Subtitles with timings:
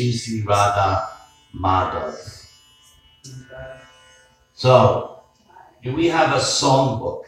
[0.00, 1.08] to Sri Radha
[1.54, 2.16] Madhav.
[4.54, 5.22] So,
[5.82, 7.24] do we have a songbook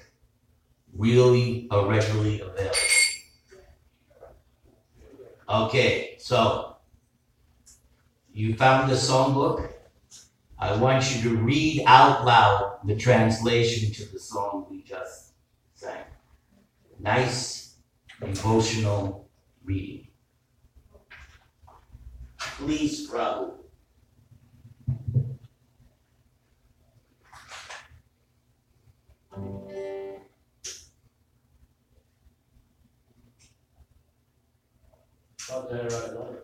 [0.97, 2.79] really uh, or regularly available?
[5.49, 6.77] Okay, so
[8.33, 9.69] you found the songbook.
[10.59, 15.33] I want you to read out loud the translation to the song we just
[15.75, 16.05] sang.
[17.01, 17.75] Nice,
[18.21, 19.29] devotional
[19.63, 20.12] reading.
[22.59, 23.53] Please, Prabhu.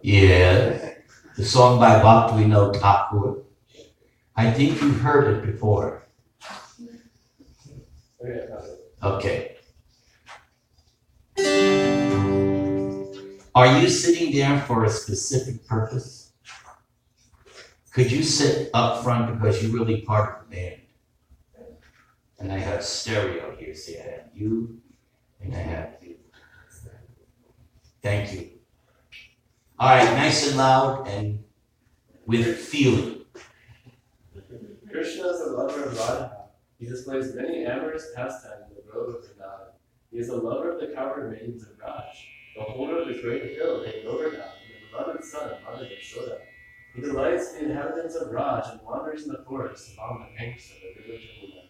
[0.02, 0.94] Yeah,
[1.36, 3.42] the song by Bhaktivinoda Thakur.
[4.36, 6.02] I think you've heard it before.
[9.02, 9.56] Okay.
[13.58, 16.30] Are you sitting there for a specific purpose?
[17.92, 20.80] Could you sit up front because you're really part of the band?
[22.38, 23.74] And I have stereo here.
[23.74, 24.80] See, I have you
[25.40, 26.14] and I have you.
[28.00, 28.50] Thank you.
[29.80, 31.42] All right, nice and loud and
[32.26, 33.22] with feeling.
[34.88, 36.44] Krishna is a lover of Radha.
[36.78, 39.72] He displays many amorous pastimes in the grove of Vrindavan.
[40.12, 42.04] He is a lover of the cowherd maidens of Vraj,
[42.58, 46.40] the holder of the great hill named Govardhan, and the beloved son of Mother Yashoda.
[46.94, 50.70] He delights in the inhabitants of Vraj and wanders in the forest along the banks
[50.70, 51.68] of the river Jamuna.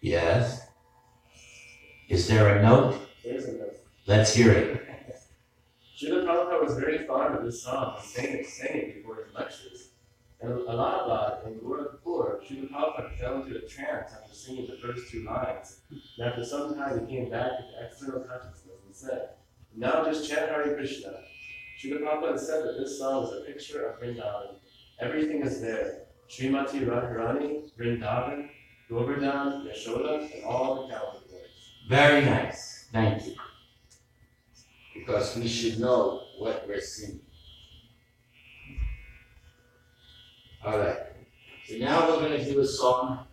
[0.00, 0.66] Yes.
[2.08, 2.96] Is there a note?
[3.24, 3.76] There's a note.
[4.06, 4.82] Let's hear it.
[5.96, 9.32] Srila Prabhupada was very fond of this song and sang it, sang it before his
[9.34, 9.90] lectures.
[10.40, 15.22] In Allahabad and Gorakhpur, Srila Prabhupada fell into a trance after singing the first two
[15.24, 15.80] lines.
[16.22, 19.30] And after some time, he came back into external consciousness and said,
[19.74, 21.14] Now just chant Hare Krishna.
[21.76, 24.54] Srila Prabhupada said that this song is a picture of Vrindavan.
[25.00, 26.02] Everything is there.
[26.30, 28.48] Srimati Radharani, Vrindavan,
[28.88, 31.40] Govardhan, Yashoda, and all the cowherd boys.
[31.88, 32.86] Very nice.
[32.92, 33.34] Thank you.
[34.94, 37.22] Because we should know what we're singing.
[40.64, 40.98] All right.
[41.66, 43.26] So now we're going to do a song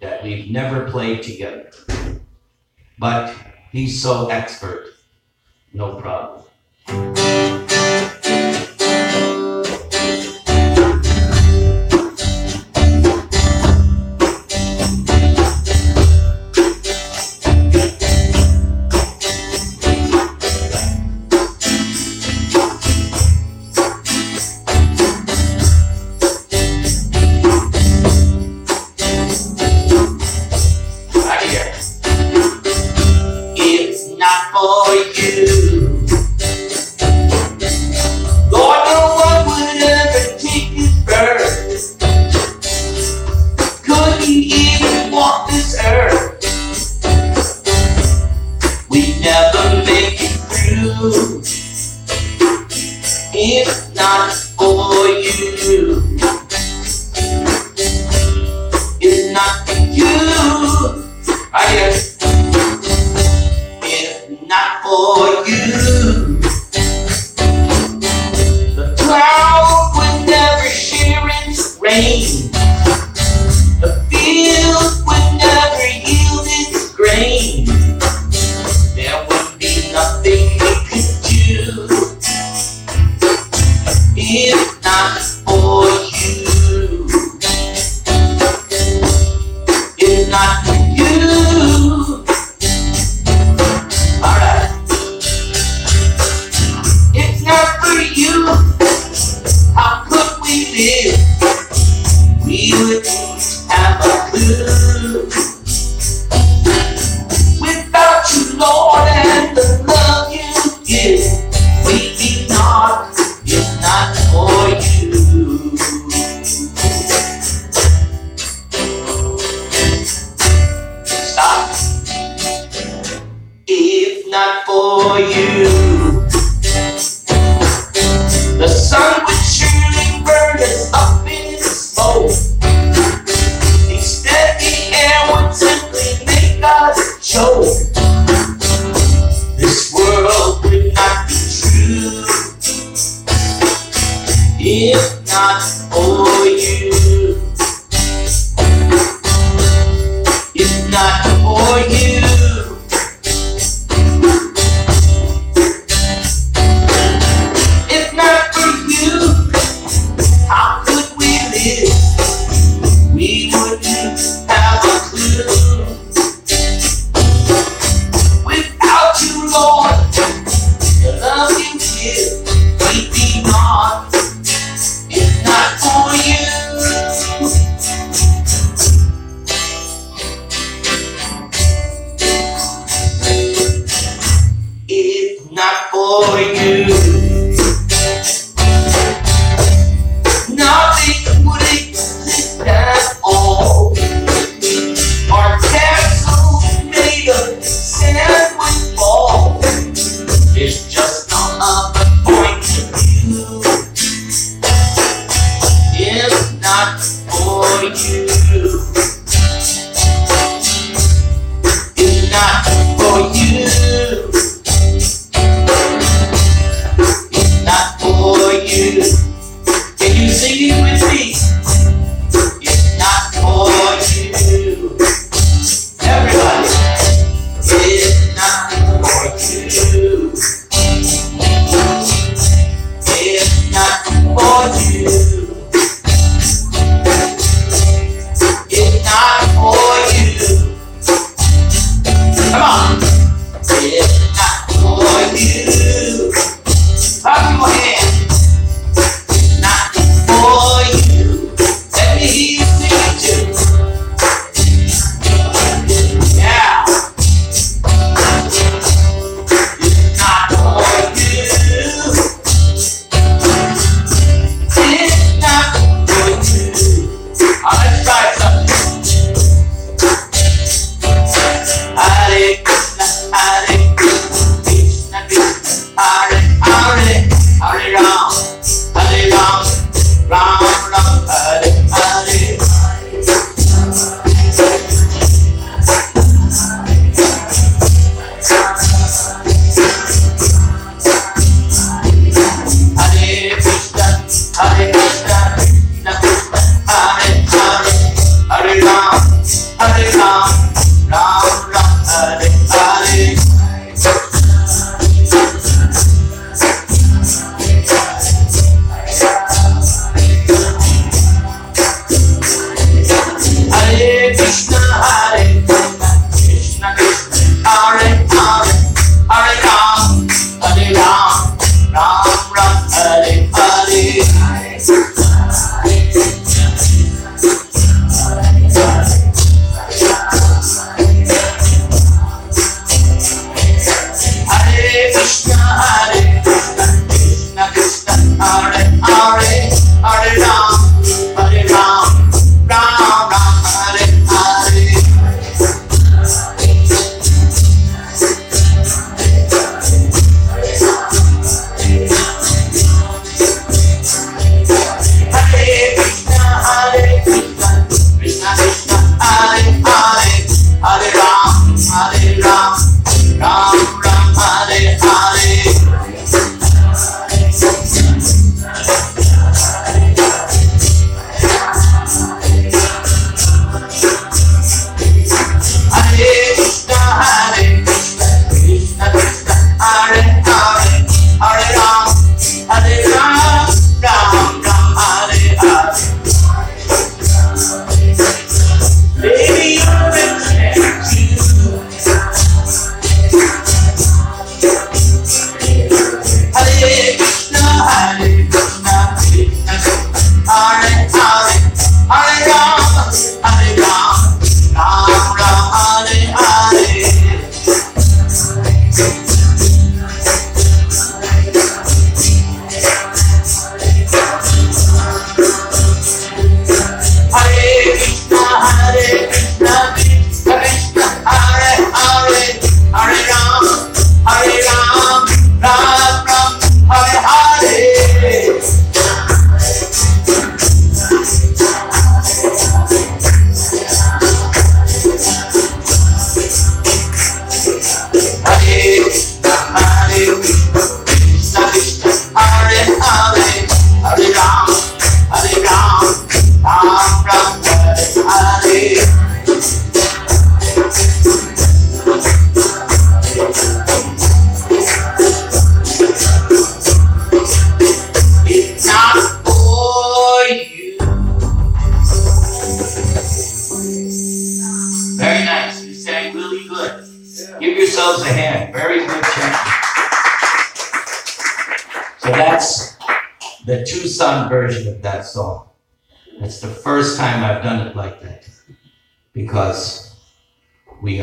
[0.00, 1.70] that we've never played together.
[2.98, 3.34] But
[3.72, 4.94] he's so expert.
[5.72, 7.25] No problem.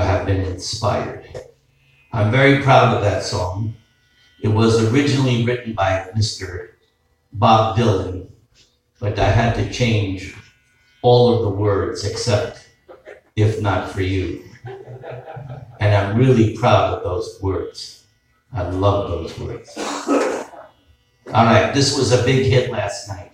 [0.03, 1.25] Have been inspired.
[2.11, 3.75] I'm very proud of that song.
[4.41, 6.69] It was originally written by Mr.
[7.31, 8.27] Bob Dylan,
[8.99, 10.35] but I had to change
[11.01, 12.69] all of the words except
[13.35, 14.43] if not for you.
[15.79, 18.05] And I'm really proud of those words.
[18.53, 19.73] I love those words.
[19.77, 23.32] All right, this was a big hit last night.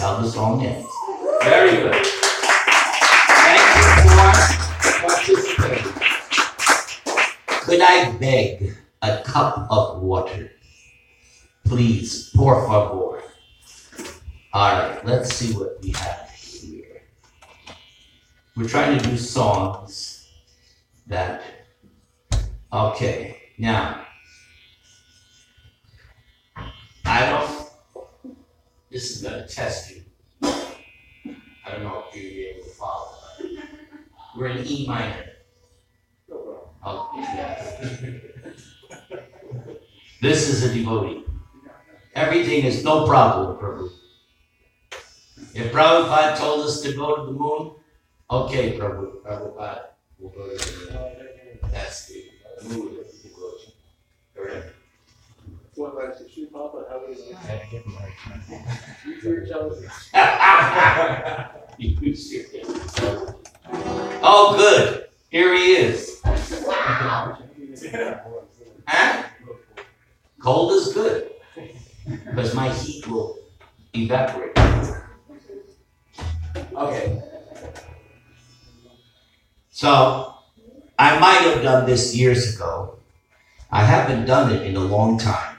[0.00, 0.88] Song ends.
[1.42, 2.06] Very good.
[3.44, 3.82] Thank you
[4.80, 5.92] for participating.
[7.46, 10.52] Could I beg a cup of water?
[11.66, 13.22] Please, por favor.
[14.52, 17.02] All right, let's see what we have here.
[18.56, 20.28] We're trying to do songs
[21.08, 21.42] that.
[22.72, 24.06] Okay, now.
[27.04, 27.59] I don't.
[28.90, 30.02] This is gonna test you.
[30.42, 33.14] I don't know if you'll be able to follow.
[34.36, 35.26] We're in E minor.
[36.82, 37.80] Oh, yeah.
[40.20, 41.24] This is a devotee.
[42.14, 43.90] Everything is no problem, Prabhu.
[45.54, 47.74] If Prabhupada told us to go to the moon,
[48.30, 49.82] okay, Prabhu, Prabhupada,
[50.18, 51.70] we'll go to the moon.
[51.70, 52.24] That's the
[52.64, 53.30] mood of the.
[54.34, 54.79] Correct.
[55.80, 56.84] What about Sri Papa?
[56.90, 57.36] How is it?
[59.06, 60.10] You two are jealous.
[61.78, 62.68] You serious?
[64.22, 65.06] Oh, good.
[65.30, 66.20] Here he is.
[66.66, 67.38] Wow.
[68.86, 69.22] Huh?
[70.42, 71.30] Cold is good.
[72.26, 73.38] Because my heat will
[73.94, 74.58] evaporate.
[76.74, 77.22] Okay.
[79.70, 80.34] So,
[80.98, 82.98] I might have done this years ago.
[83.70, 85.56] I haven't done it in a long time.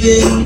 [0.00, 0.39] Shaven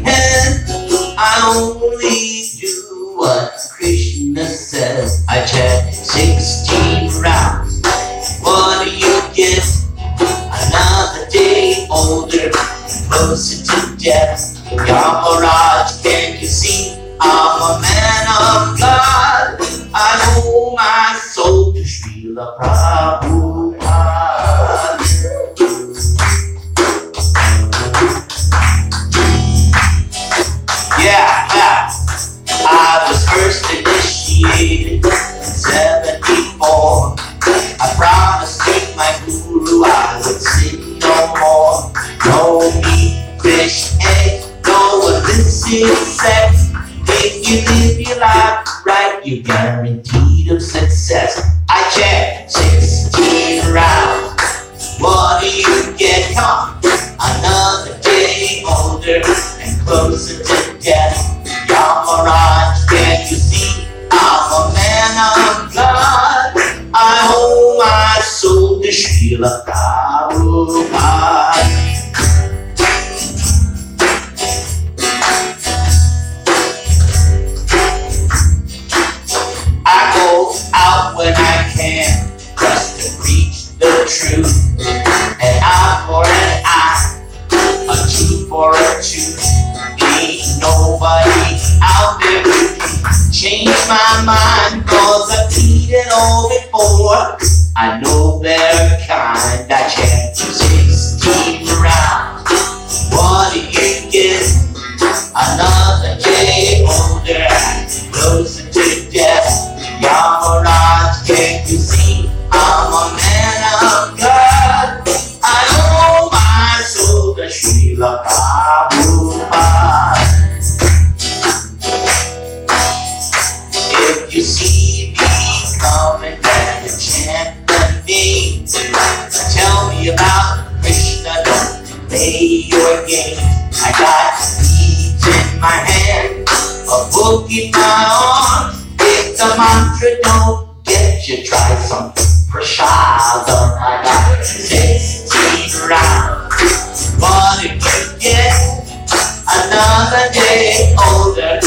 [150.54, 151.58] Day older,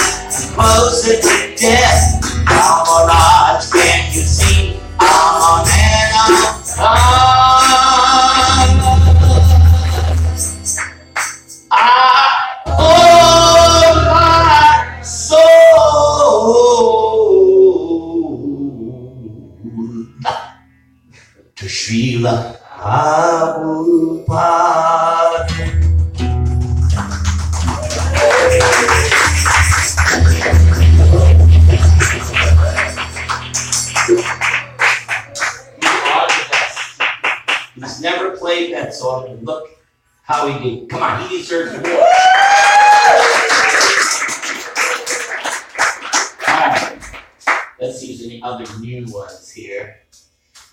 [0.55, 1.46] closer to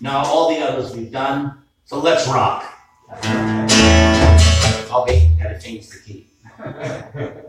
[0.05, 1.63] No, all the others we've done.
[1.85, 2.63] So let's rock.
[4.93, 6.27] Okay, gotta change the key.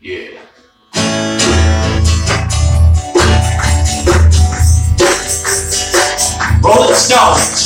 [0.00, 0.38] Yeah.
[6.62, 7.63] Rolling Stones.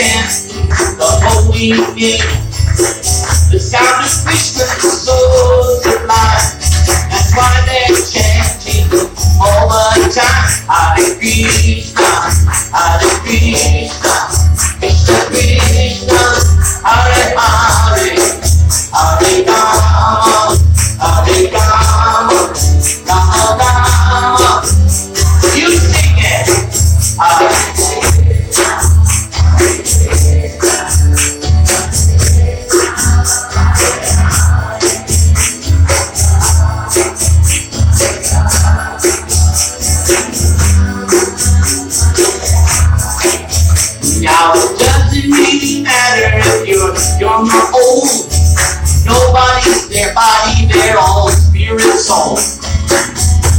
[0.00, 2.24] People the holy name.
[3.50, 5.16] The sound of Christmas is so
[5.82, 6.40] sublime.
[7.10, 8.88] That's why they're chanting
[9.40, 10.48] all the time.
[10.70, 12.08] Hare Krishna,
[12.72, 14.16] Hare Krishna,
[14.78, 16.22] Krishna Krishna,
[16.86, 18.16] Hare Hare,
[18.94, 19.49] Hare
[47.74, 48.08] old.
[49.04, 52.38] Nobody's their body, their own spirit soul.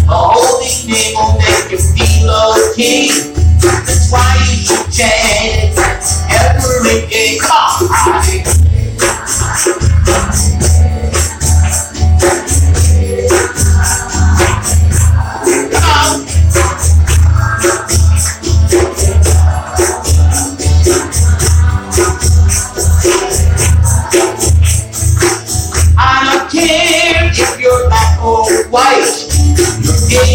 [0.10, 3.10] A holy name will make you feel okay.
[3.62, 5.78] That's why you should chant
[6.30, 8.71] every day.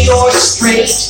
[0.07, 1.06] You're straight,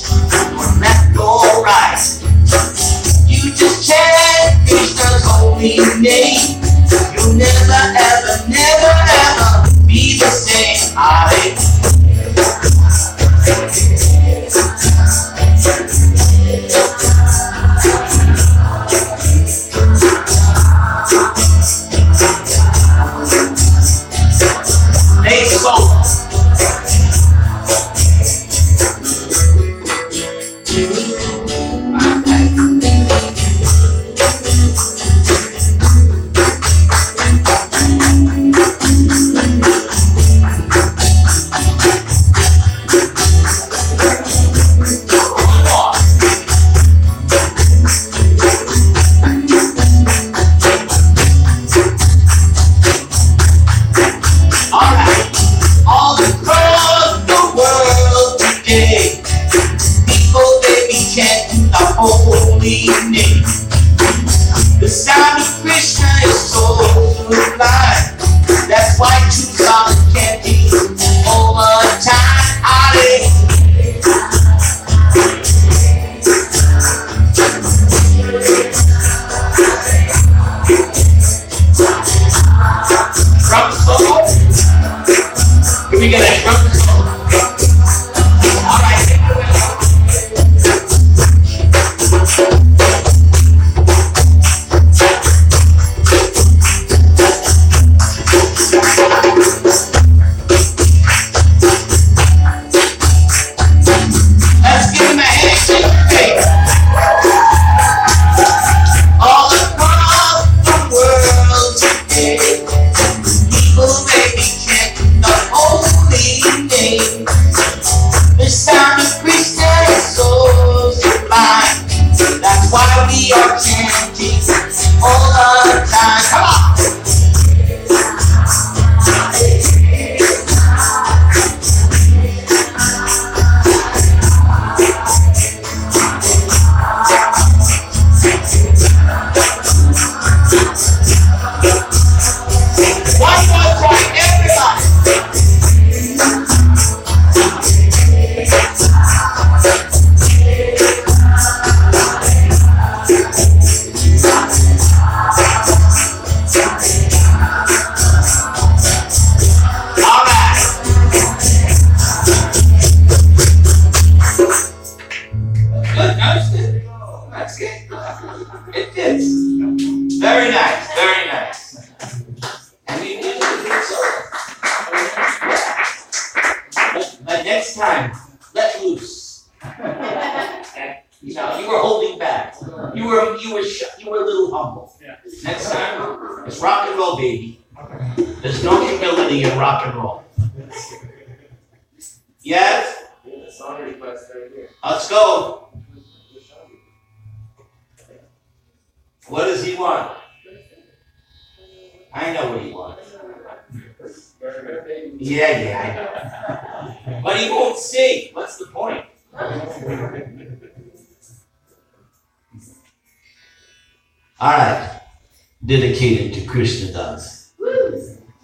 [215.66, 217.53] Dedicated to Krishna Das.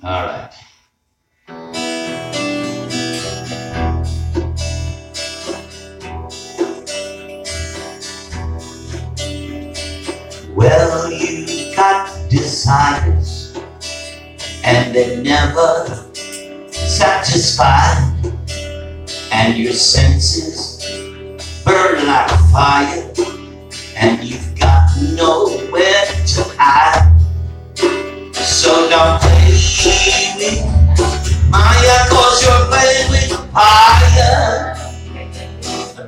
[0.03, 0.51] All right.
[10.53, 13.55] Well, you got desires,
[14.63, 16.11] and they're never
[16.71, 18.33] satisfied,
[19.31, 20.83] and your senses
[21.63, 23.13] burn like fire,
[23.95, 24.52] and you've
[26.25, 27.11] to hide.
[28.33, 29.51] So don't play
[30.37, 30.63] with
[31.49, 34.75] Maya, cause you're playing with fire.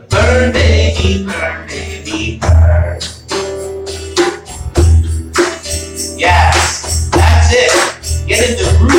[0.10, 3.00] Burn, baby, burn, baby, burn.
[6.18, 8.28] Yes, that's it.
[8.28, 8.95] Get in the groove.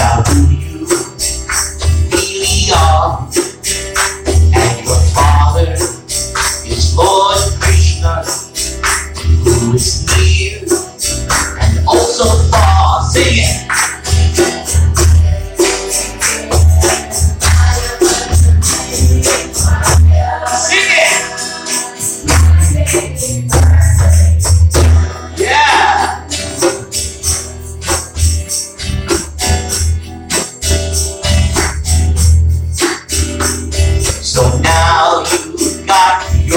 [0.00, 0.29] Points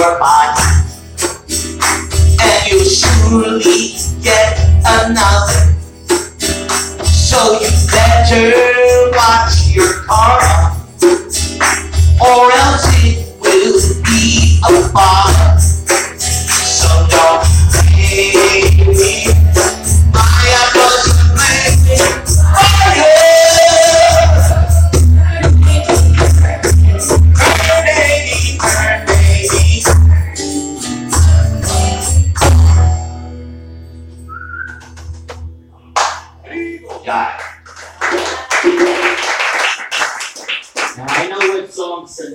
[0.04, 0.20] your
[2.41, 5.72] and you'll surely get another.
[7.06, 10.76] So you better watch your karma,
[12.22, 15.62] or else it will be a bother.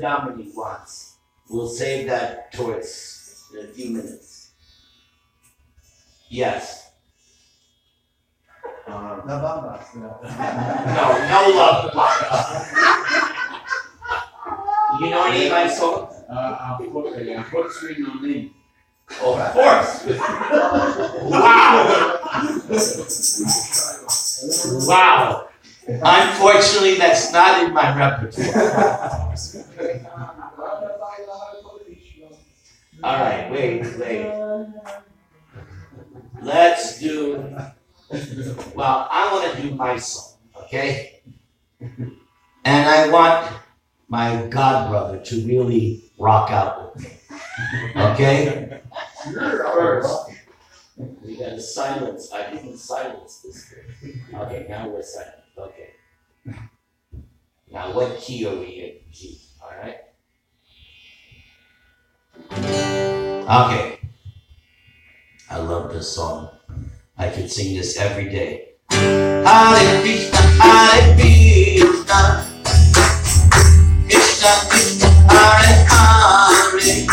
[0.01, 1.17] Song Sandamani wants.
[1.49, 4.51] We'll save that towards in a few minutes.
[6.29, 6.91] Yes.
[8.89, 9.81] La bamba.
[9.95, 10.21] No,
[11.29, 11.93] no love.
[15.01, 16.15] You know any of my songs?
[16.29, 18.55] Uh, unfortunately, unfortunately, no name.
[19.23, 20.05] Oh, of course.
[21.25, 21.77] Wow.
[24.87, 25.49] Wow.
[25.89, 29.35] Unfortunately, that's not in my repertoire.
[33.03, 34.31] All right, wait, wait.
[36.43, 37.55] Let's do.
[38.75, 41.23] Well, I want to do my song, okay?
[41.81, 42.05] And
[42.67, 43.51] I want
[44.09, 47.11] my god brother to really rock out with me,
[47.97, 48.81] okay?
[49.25, 50.31] First,
[51.25, 52.31] we gotta silence.
[52.33, 54.21] I didn't silence this thing.
[54.35, 55.48] Okay, now we're silent.
[55.59, 55.91] Okay.
[57.73, 59.13] now what key are we in?
[59.13, 59.41] G.
[59.61, 59.97] Alright?
[62.53, 63.99] Okay.
[65.51, 66.51] I love this song.
[67.17, 68.75] I could sing this every day.
[68.91, 72.47] Hare Krishna, Hare Krishna,
[74.07, 77.07] Krishna Krishna, Hare Hare,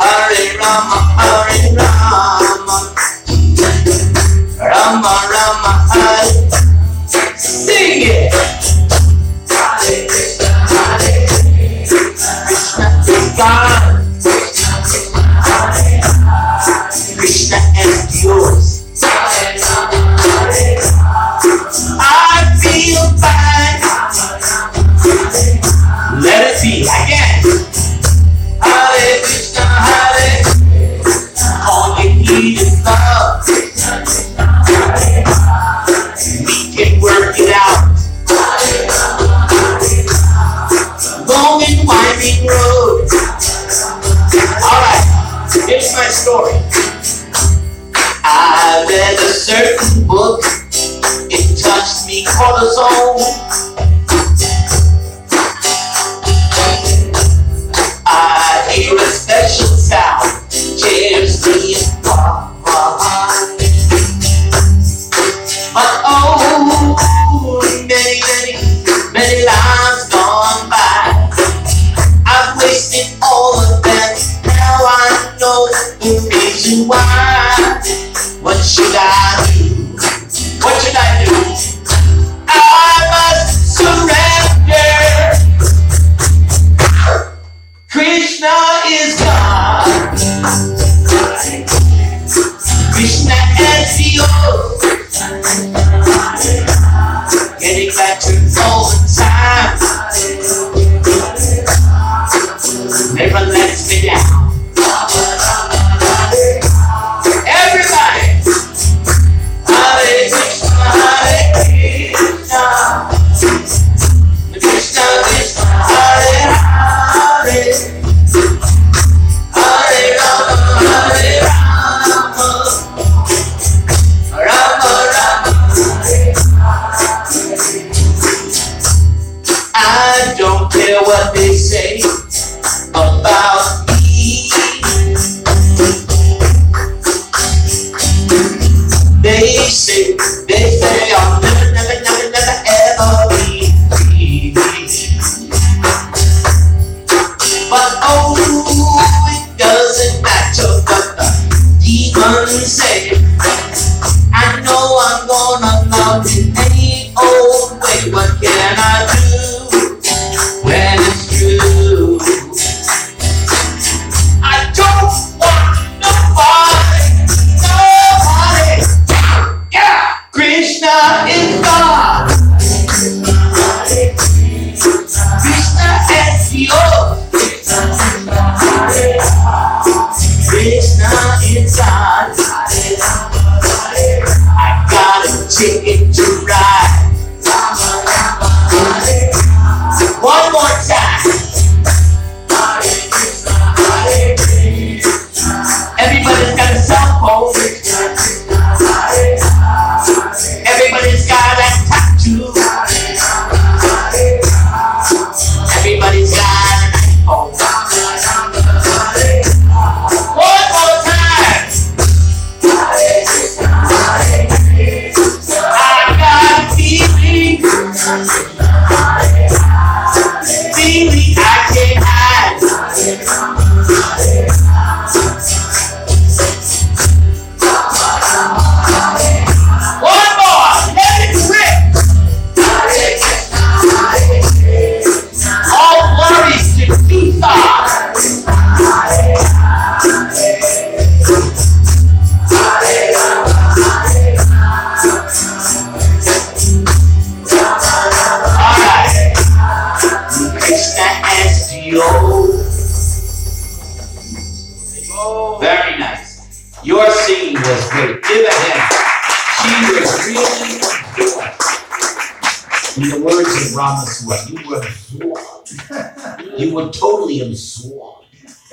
[0.00, 2.94] Hare Rama, Hare Rama,
[4.58, 5.23] Rama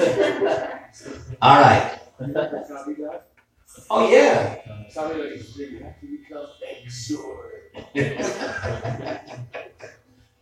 [1.41, 1.99] All right.
[3.89, 4.57] Oh yeah.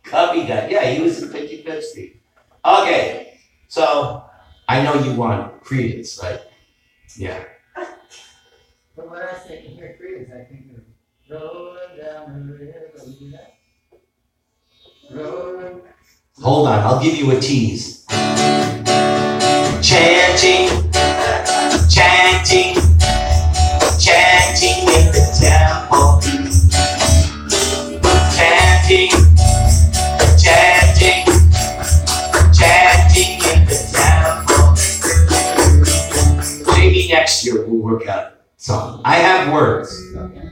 [0.04, 0.68] Copy guy.
[0.68, 2.22] Yeah, he was in Pinky Pit Street.
[2.64, 3.38] Okay.
[3.68, 4.24] So
[4.66, 6.40] I know you want Creedence, right?
[7.16, 7.44] Yeah.
[7.76, 10.84] I say hear Creedence, I think of
[11.30, 12.90] rolling down the river.
[15.10, 15.82] Rolling.
[16.40, 18.00] Hold on, I'll give you a tease
[19.90, 20.68] chanting,
[21.90, 22.74] chanting,
[23.98, 26.20] chanting in the temple,
[28.30, 29.10] chanting,
[30.38, 31.26] chanting,
[32.54, 34.70] chanting in the temple.
[36.78, 39.02] Maybe next year we'll work out song.
[39.04, 40.00] I have words.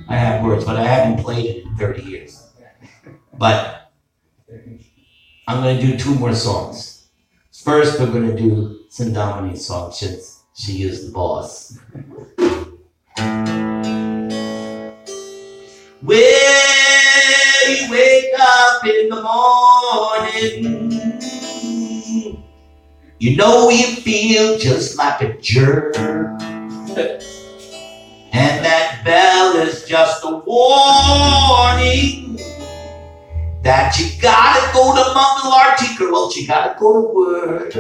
[0.09, 2.45] I have words, but I haven't played it in 30 years.
[3.35, 3.93] But
[5.47, 7.07] I'm going to do two more songs.
[7.53, 11.79] First, we're going to do Sindamani's song since she is the boss.
[16.03, 20.91] Well, you wake up in the morning.
[23.21, 25.97] You know you feel just like a jerk.
[25.97, 26.41] And
[28.65, 32.37] that bell is just a warning
[33.63, 37.73] that you gotta go to Mama Larty girl, you gotta go to work.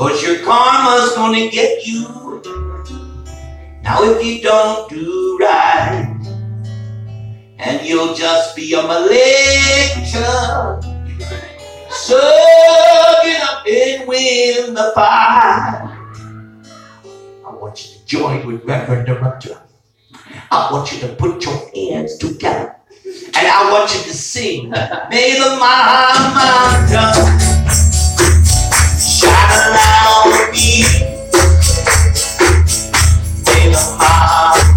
[0.00, 2.06] Cause your karma's gonna get you.
[3.82, 6.16] Now if you don't do right,
[7.58, 10.80] and you'll just be a militia.
[11.90, 12.18] Suck
[13.26, 15.82] it up and win the fight.
[17.46, 19.60] I want you to join with Reverend Director.
[20.50, 22.74] I want you to put your hands together.
[23.04, 24.70] And I want you to sing.
[24.70, 27.50] May the Mahamantra
[29.20, 30.80] shine a light on me.
[33.44, 34.69] May the Mahamantra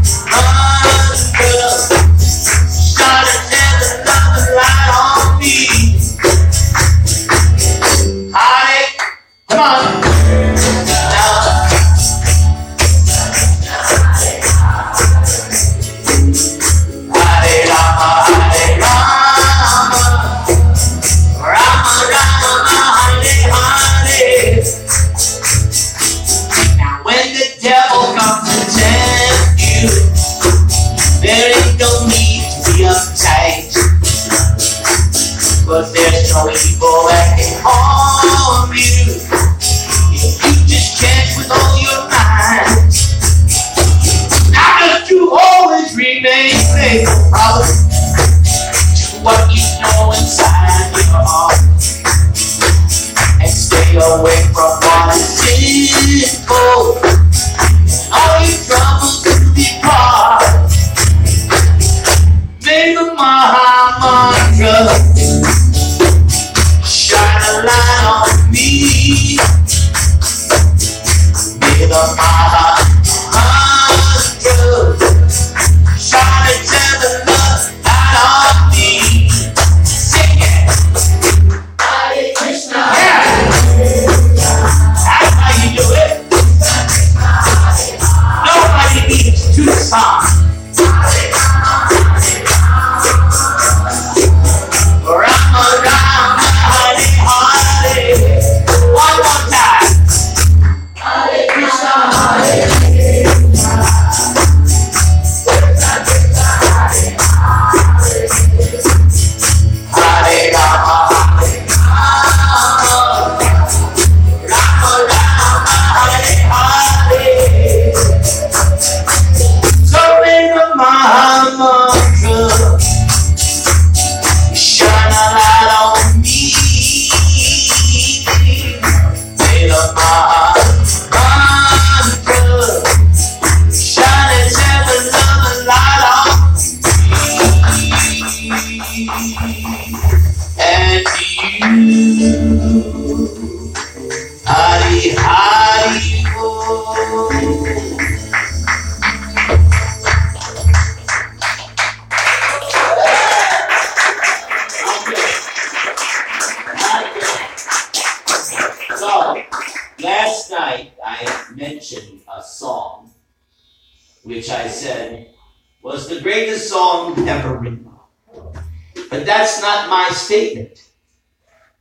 [170.34, 170.90] statement.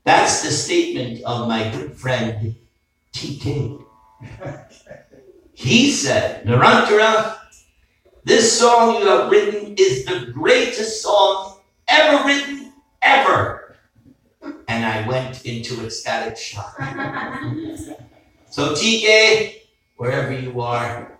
[0.04, 2.56] That's the statement of my good friend
[3.12, 3.84] TK.
[5.54, 7.38] He said, Nirantara,
[8.24, 13.76] this song you have written is the greatest song ever written, ever.
[14.68, 16.76] And I went into ecstatic shock.
[18.50, 19.62] So, TK,
[19.96, 21.18] wherever you are,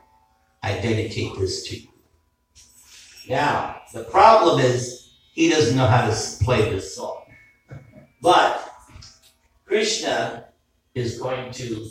[0.63, 1.89] I dedicate this to you.
[3.27, 5.03] Now, the problem is
[5.33, 7.22] he doesn't know how to play this song.
[8.23, 8.71] But
[9.67, 10.45] Krishna
[10.95, 11.87] is going to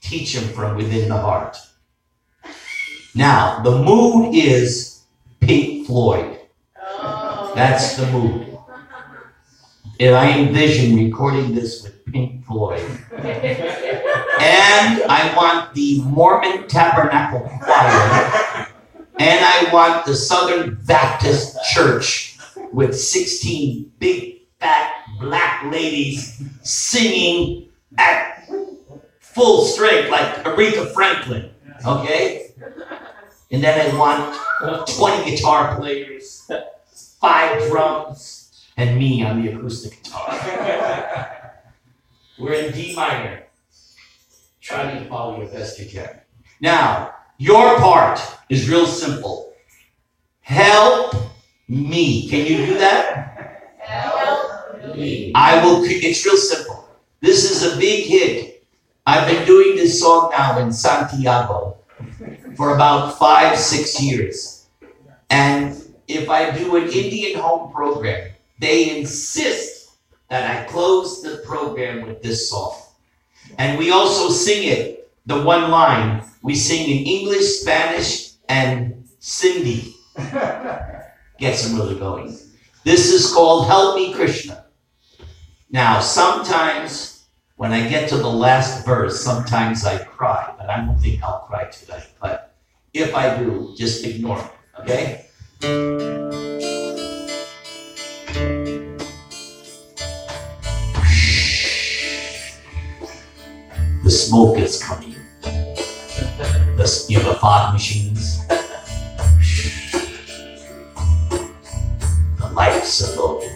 [0.00, 1.58] teach him from within the heart.
[3.14, 5.02] Now, the mood is
[5.40, 6.38] Pink Floyd.
[7.54, 8.58] That's the mood.
[10.00, 12.80] And I envision recording this with Pink Floyd.
[13.12, 18.68] And I want the Mormon Tabernacle Choir.
[19.18, 22.38] And I want the Southern Baptist Church
[22.72, 28.48] with 16 big fat black ladies singing at
[29.20, 31.50] full strength like Aretha Franklin.
[31.86, 32.52] Okay?
[33.50, 36.50] And then I want 20 guitar players,
[37.20, 41.52] five drums, and me on the acoustic guitar.
[42.38, 43.44] We're in D minor.
[44.60, 46.20] Try to follow your best you can.
[46.60, 49.52] Now, your part is real simple.
[50.40, 51.14] Help
[51.68, 52.28] me.
[52.28, 53.70] Can you do that?
[53.78, 54.53] Help.
[55.34, 55.82] I will.
[55.84, 56.88] It's real simple.
[57.20, 58.66] This is a big hit.
[59.06, 61.76] I've been doing this song now in Santiago
[62.56, 64.66] for about five, six years.
[65.30, 65.76] And
[66.08, 69.90] if I do an Indian home program, they insist
[70.28, 72.80] that I close the program with this song.
[73.58, 79.92] And we also sing it, the one line, we sing in English, Spanish, and Sindhi.
[81.38, 82.38] Gets them really going.
[82.84, 84.63] This is called Help Me Krishna.
[85.74, 90.96] Now, sometimes when I get to the last verse, sometimes I cry, but I don't
[90.96, 92.00] think I'll cry today.
[92.20, 92.54] But
[92.92, 95.26] if I do, just ignore it, okay?
[104.04, 105.16] The smoke is coming.
[105.42, 108.46] The, you know, the fog machines.
[112.38, 113.53] The lights are low.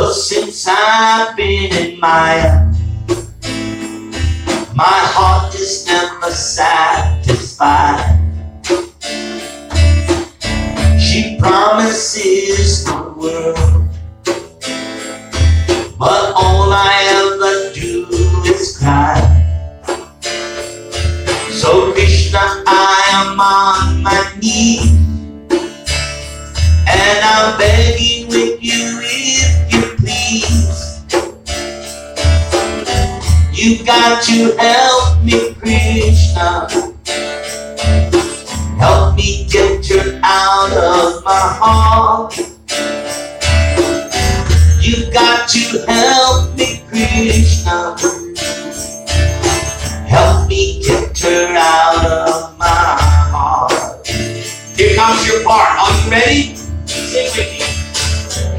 [0.00, 2.72] Well, since I've been in Maya,
[4.74, 8.16] my heart is never satisfied.
[10.98, 13.88] She promises the world,
[15.98, 18.06] but all I ever do
[18.48, 19.20] is cry.
[21.50, 24.92] So Krishna, I am on my knees,
[26.88, 27.89] and I'm begging
[33.60, 36.66] You got to help me, Krishna.
[38.78, 42.38] Help me get her out of my heart.
[44.80, 47.98] You got to help me, Krishna.
[50.08, 54.06] Help me get her out of my heart.
[54.06, 55.78] Here comes your part.
[55.78, 56.56] Are you ready?
[56.86, 57.60] Sing with me.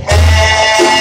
[0.03, 1.00] Help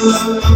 [0.00, 0.49] Música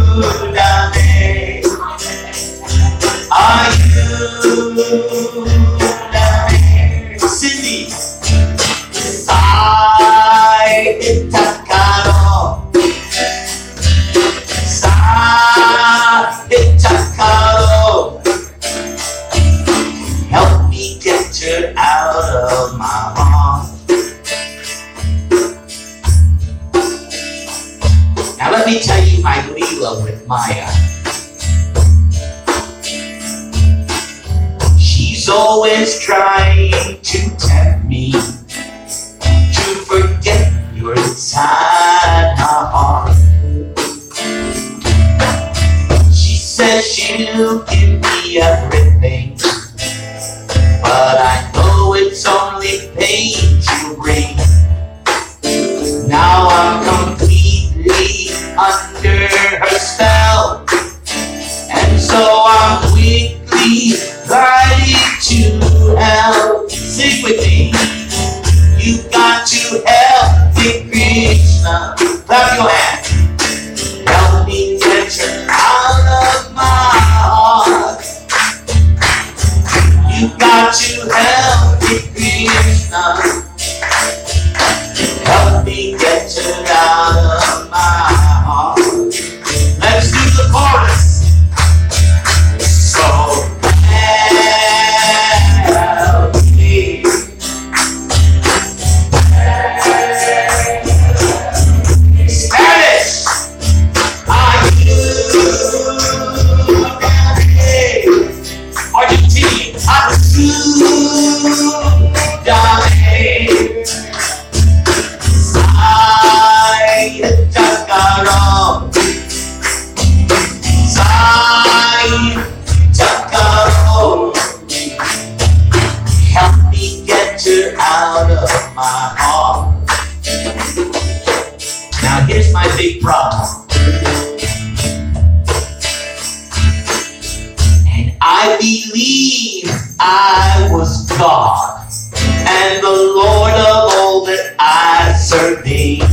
[141.25, 141.89] God,
[142.21, 146.03] and the Lord of all that I surveyed.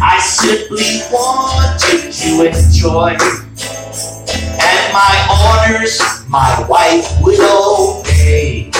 [0.00, 3.18] I simply wanted to enjoy,
[4.64, 5.16] and my
[5.52, 8.70] orders my wife would obey.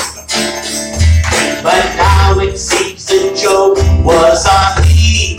[1.62, 5.36] But now it seems the joke was on me,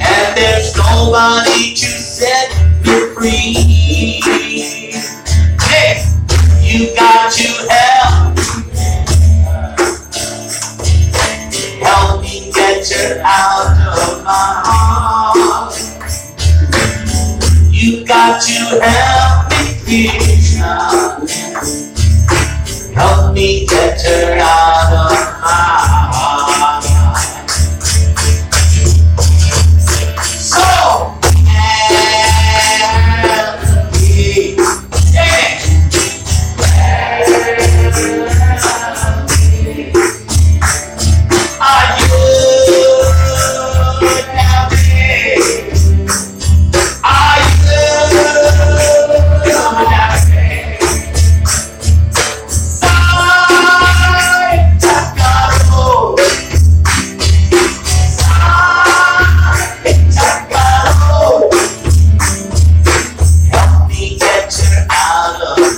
[0.00, 2.48] and there's nobody to set
[2.86, 4.20] me free.
[6.74, 8.36] You got to help,
[11.80, 15.72] help me get her out of my heart.
[17.70, 19.52] You got to help
[19.86, 20.90] me, Krishna.
[22.92, 25.12] Help me get her out of
[25.42, 25.78] my
[26.10, 26.63] heart.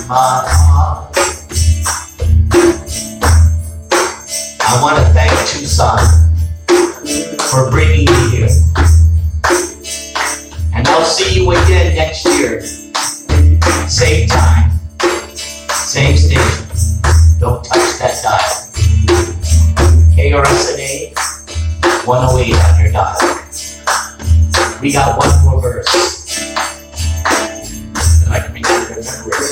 [0.09, 1.09] I
[4.81, 5.99] want to thank Tucson
[7.51, 8.47] for bringing me here.
[10.73, 12.61] And I'll see you again next year.
[13.89, 14.71] Same time,
[15.69, 16.63] same station.
[17.39, 18.71] Don't touch that dial.
[20.15, 21.15] KRSNA
[22.07, 23.17] 108 on your dial.
[24.81, 25.91] We got one more verse.
[28.23, 29.46] that I can remember.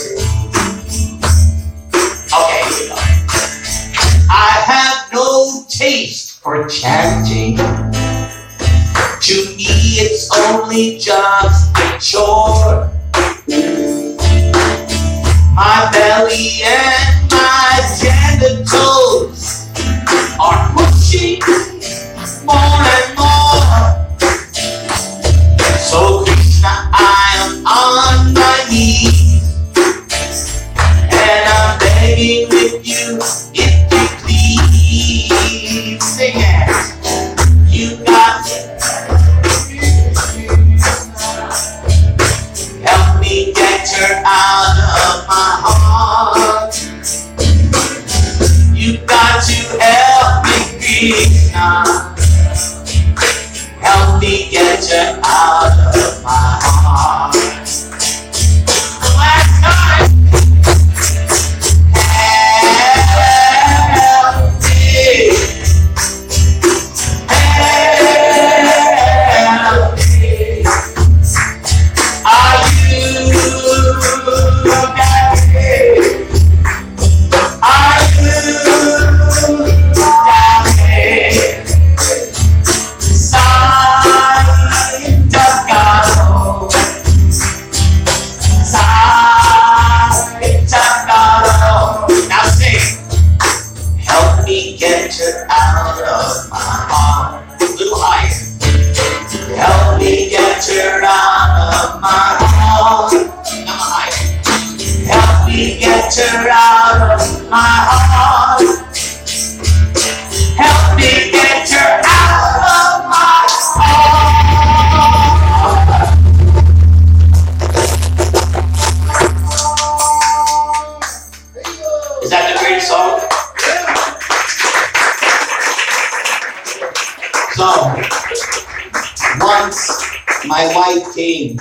[129.46, 130.04] Once
[130.46, 131.60] my wife came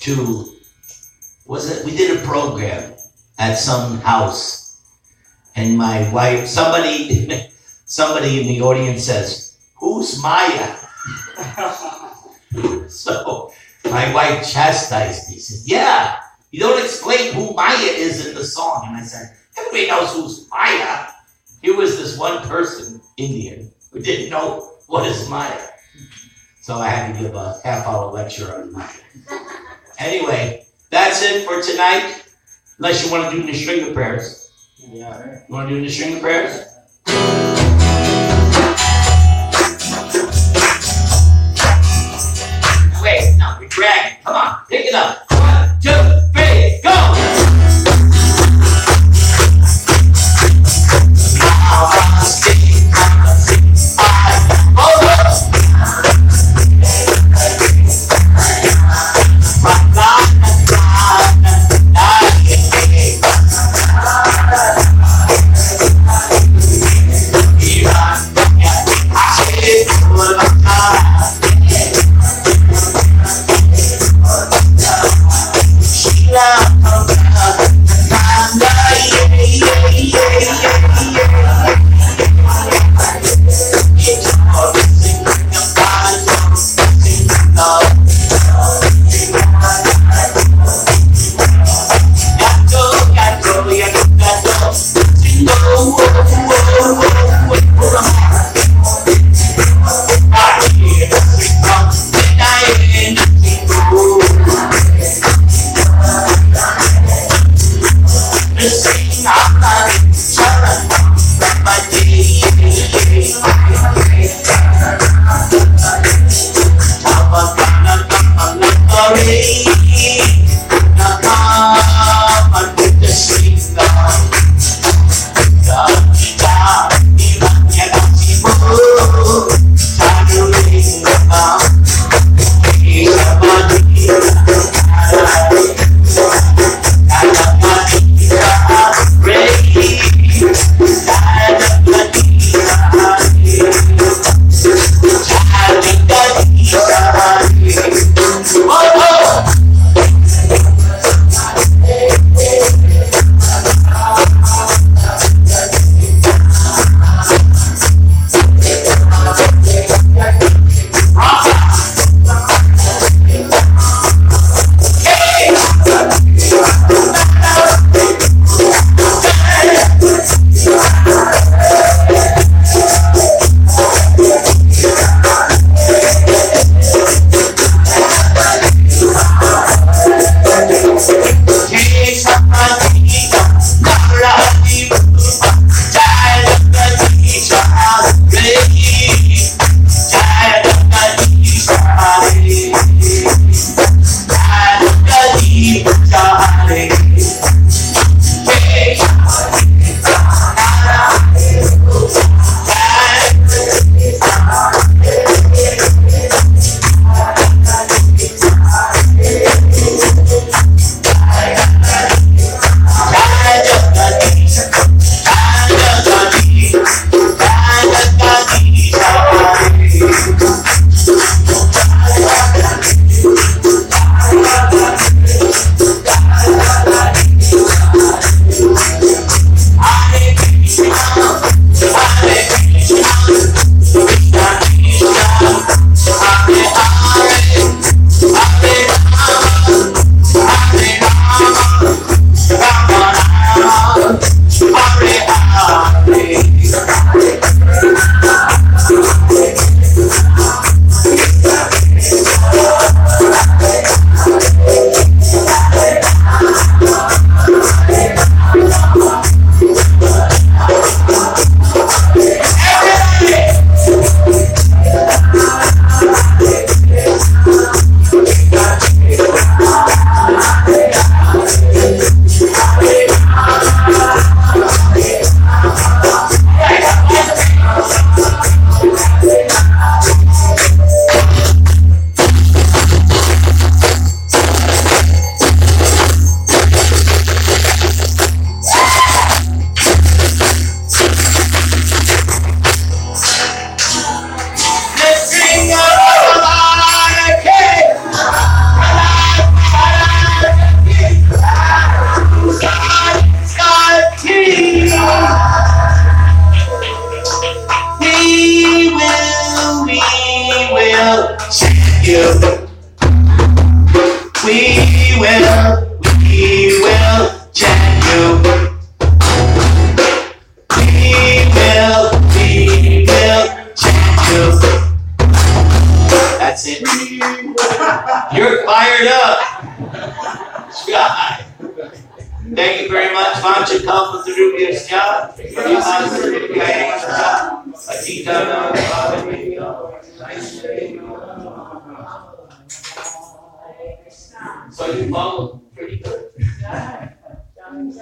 [0.00, 0.52] to,
[1.46, 2.94] was it, we did a program
[3.38, 4.80] at some house,
[5.56, 7.48] and my wife, somebody,
[7.84, 10.76] somebody in the audience says, Who's Maya?
[12.88, 13.52] so,
[13.84, 16.20] my wife chastised me, said, Yeah,
[16.50, 18.84] you don't explain who Maya is in the song.
[18.86, 21.08] And I said, Everybody knows who's Maya.
[21.62, 25.68] Here was this one person, Indian, who didn't know what is Maya.
[26.66, 28.88] So I had to give a half hour lecture on Maya.
[30.00, 32.24] Anyway, that's it for tonight.
[32.78, 34.50] Unless you want to do the string of prayers.
[34.76, 35.42] Yeah.
[35.48, 36.66] You want to do the string of prayers?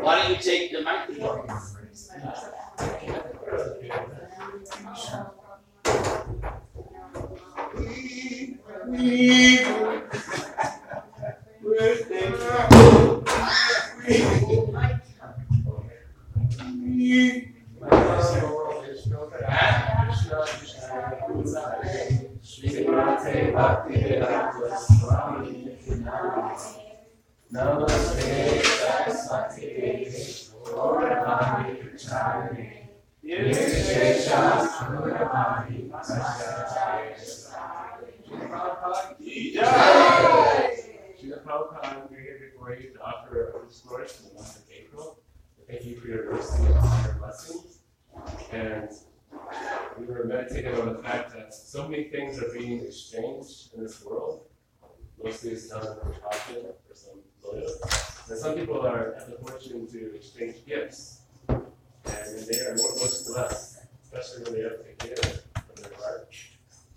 [0.00, 1.48] Why don't you take the microphone?
[8.88, 9.97] Namaste,
[51.68, 54.46] so many things are being exchanged in this world.
[55.22, 57.68] Mostly it's done for profit or some motive.
[58.30, 61.20] And some people are have the fortune to exchange gifts.
[61.48, 61.58] And
[62.48, 66.34] they are more most blessed, especially when they have to give from their heart.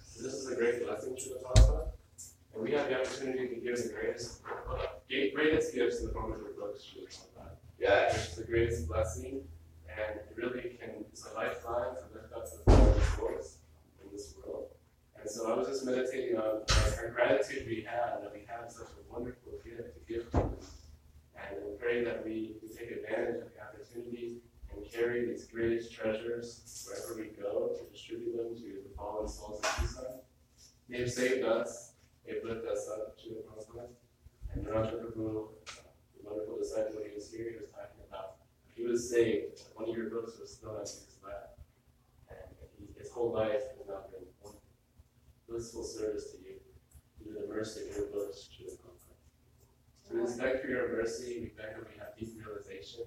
[0.05, 1.87] So this is a great blessing to the Prabhupada.
[2.53, 4.41] And we have the opportunity to give the greatest,
[5.35, 7.55] greatest gifts in the form of your books to the Prabhupada.
[7.77, 8.15] Yeah.
[8.15, 9.43] It's the greatest blessing,
[9.89, 10.70] and it really
[15.41, 18.89] so I was just meditating on uh, our gratitude we have that we have such
[18.93, 20.53] a wonderful gift to give to them.
[21.35, 24.37] And I pray that we, take advantage of the opportunity
[24.71, 29.61] and carry these greatest treasures wherever we go to distribute them to the fallen souls
[29.63, 30.05] of Tucson.
[30.87, 31.93] They've saved us,
[32.25, 33.69] they've lifted us up to the promised
[34.53, 38.35] And Raja Prabhu, the wonderful disciple he was here, he was talking about,
[38.75, 41.57] he was saved, one of your books was thrown on his lap.
[42.29, 44.30] And his whole life has not been
[45.51, 46.55] blissful service to you
[47.19, 49.19] through the mercy of your bush to the conquest.
[50.09, 53.03] In respect for your mercy, we beg that we have deep realization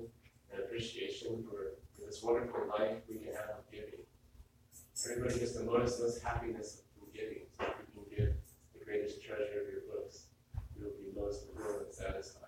[0.52, 4.04] and appreciation for, this wonderful life we can have of giving.
[5.10, 8.34] Everybody gets to notice this happiness of giving, so if you can give
[8.78, 10.26] the greatest treasure of your books,
[10.76, 12.43] you will be most fulfilled and satisfied.